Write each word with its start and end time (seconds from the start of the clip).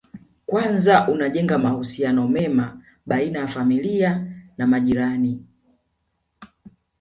Kwanza 0.45 1.07
unajenga 1.07 1.57
mahusiano 1.57 2.27
mema 2.27 2.81
baina 3.05 3.39
ya 3.39 3.47
familia 3.47 4.31
na 4.57 4.67
majirani 4.67 5.43